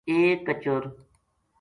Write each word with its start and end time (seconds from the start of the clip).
ایک 0.09 0.39
کچر 0.47 0.81